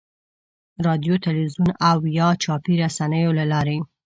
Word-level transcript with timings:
رادیو، 0.85 1.15
تلویزیون 1.25 1.69
او 1.89 1.97
یا 2.17 2.29
چاپي 2.43 2.73
رسنیو 2.83 3.35
له 3.39 3.45
لارې. 3.51 3.77